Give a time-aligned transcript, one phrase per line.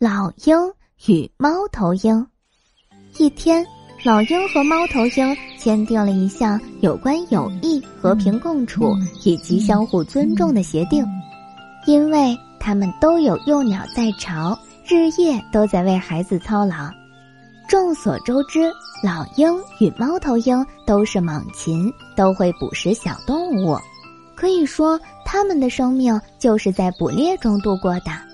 [0.00, 0.56] 老鹰
[1.08, 2.24] 与猫头鹰。
[3.16, 3.66] 一天，
[4.04, 11.04] 老鹰和猫头鹰签订了一项有关友谊、和平共处以及相互尊重的协定，
[11.84, 14.56] 因为他们都有幼鸟在巢，
[14.86, 16.88] 日夜都在为孩子操劳。
[17.68, 18.70] 众所周知，
[19.02, 23.76] 老鹰与猫头鹰都是猛禽，都会捕食小动物，
[24.36, 28.27] 可以说它们的生命就是在捕猎中度过的。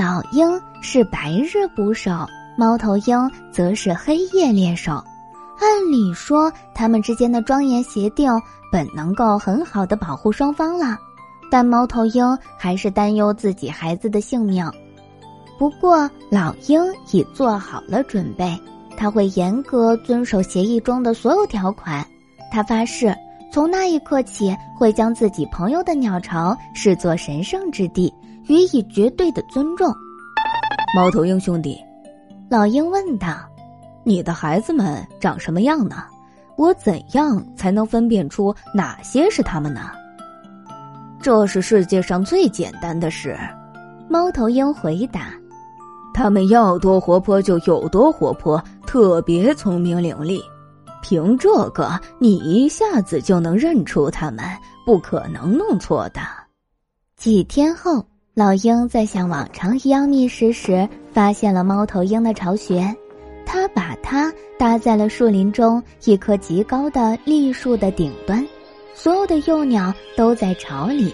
[0.00, 4.92] 老鹰是白日捕手，猫头鹰则是黑夜猎手。
[5.58, 8.32] 按理说，他们之间的庄严协定
[8.72, 10.96] 本能够很好的保护双方了，
[11.50, 12.24] 但猫头鹰
[12.56, 14.66] 还是担忧自己孩子的性命。
[15.58, 16.80] 不过，老鹰
[17.12, 18.58] 已做好了准备，
[18.96, 22.02] 他会严格遵守协议中的所有条款。
[22.50, 23.14] 他发誓，
[23.52, 28.10] 从那一刻起，会将自己朋友的鸟巢视作神圣之地。
[28.48, 29.92] 予以绝对的尊重。
[30.96, 31.78] 猫头鹰兄弟，
[32.50, 33.48] 老鹰问道
[34.02, 36.04] ：“你的孩子们长什么样呢？
[36.56, 39.92] 我怎样才能分辨出哪些是他们呢？”
[41.22, 43.38] 这是世界上最简单的事。
[44.08, 45.32] 猫头鹰回答
[46.12, 50.42] ：“他们要多活泼就有多活泼，特别聪明伶俐。
[51.02, 54.44] 凭这个，你一下子就能认出他们，
[54.84, 56.20] 不可能弄错的。”
[57.16, 58.04] 几天后。
[58.32, 62.94] 老鹰在像往常一样觅食时，发现了猫头鹰的巢穴。
[63.44, 68.46] 它把它搭在了树林中一棵极高的栗树的顶端，
[68.94, 71.12] 所有的幼鸟都在巢里。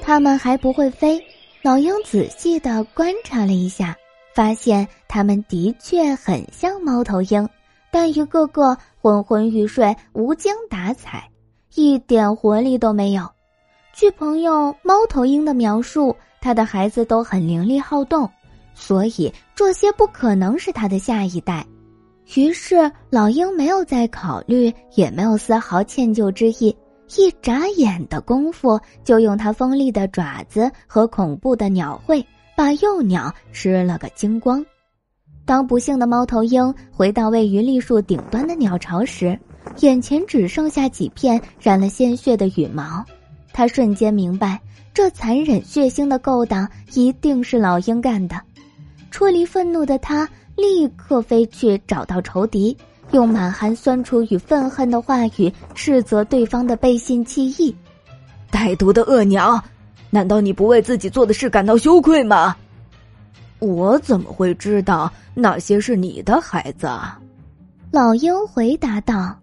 [0.00, 1.22] 它们还不会飞。
[1.62, 3.94] 老鹰仔细地观察了一下，
[4.34, 7.46] 发现它们的确很像猫头鹰，
[7.90, 11.28] 但一个个昏昏欲睡，无精打采，
[11.74, 13.28] 一点活力都没有。
[13.98, 16.14] 据朋友猫头鹰的描述。
[16.38, 18.30] 他的孩子都很伶俐好动，
[18.74, 21.66] 所以这些不可能是他的下一代。
[22.36, 26.76] 于是老鹰没有再考虑，也没有丝毫歉疚之意，
[27.16, 32.24] 一眨眼的功夫就用它锋利的爪子和恐怖的鸟喙
[32.54, 34.64] 把幼鸟吃了个精光。
[35.46, 39.36] 当不幸的猫头鹰回到位于栗树顶端的鸟巢时，
[39.80, 43.04] 眼前只剩下几片染了鲜血的羽毛，
[43.56, 44.60] 他瞬间明白。
[44.92, 48.38] 这残忍血腥的勾当一定是老鹰干的，
[49.10, 52.76] 出离愤怒的他立刻飞去找到仇敌，
[53.12, 57.74] 用满含酸楚与愤恨的话语斥责对方的背信弃义。
[58.50, 59.62] 歹毒的恶鸟，
[60.10, 62.54] 难道你不为自己做的事感到羞愧吗？
[63.58, 66.88] 我怎么会知道那些是你的孩子？
[67.90, 69.34] 老鹰回答道：“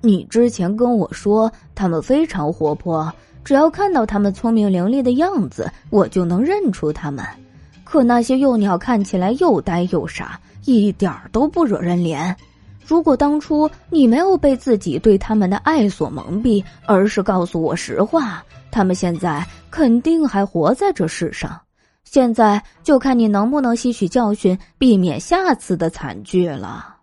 [0.00, 3.12] 你之前跟我说他们非常活泼。”
[3.44, 7.24] 只要看到他们聪明伶俐的样子，我就能认出他们。
[7.84, 12.34] 可那些幼鸟看起来又呆又傻，一点儿都不惹人怜。
[12.86, 21.58] 如果当初你没有被自己对他们的爱所蒙蔽，而是告诉我实话，他们现在肯定还活在这世上。
[22.04, 26.97] 现在就看你能不能吸取教训，避免下次的惨剧了。